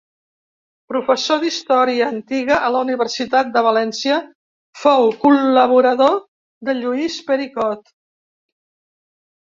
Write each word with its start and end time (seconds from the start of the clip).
Professor 0.91 1.41
d'Història 1.43 2.07
Antiga 2.13 2.57
a 2.69 2.71
la 2.75 2.81
Universitat 2.87 3.51
de 3.57 3.63
València, 3.67 4.17
fou 4.85 5.07
col·laborador 5.27 6.19
de 6.71 6.79
Lluís 6.81 7.23
Pericot. 7.31 7.97